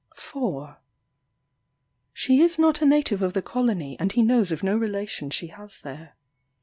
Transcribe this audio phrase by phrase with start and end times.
[0.15, 0.79] 4.
[2.11, 5.49] She is not a native of the colony, and he knows of no relation she
[5.49, 6.15] has there.